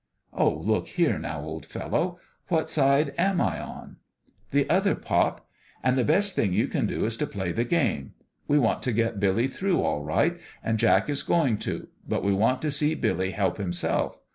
[0.33, 2.17] "Oh, look here, now, old fellow!
[2.47, 3.97] What side am I on?""
[4.49, 5.47] The other, pop.
[5.83, 8.15] And the best thing you can do is to play the game.
[8.47, 12.33] We want to get Billy through, all right, and Jack is going to; but we
[12.33, 14.19] want to see Billy help himself.